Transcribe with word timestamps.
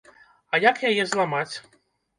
А 0.53 0.61
як 0.63 0.81
яе 0.91 1.07
зламаць? 1.13 1.51